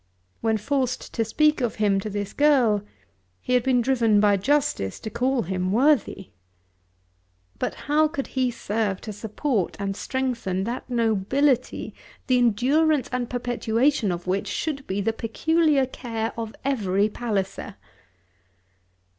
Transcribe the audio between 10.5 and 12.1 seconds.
that nobility,